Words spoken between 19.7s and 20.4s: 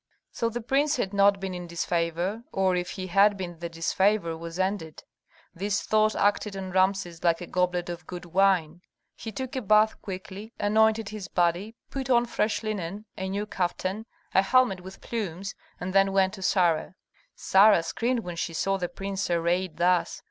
thus.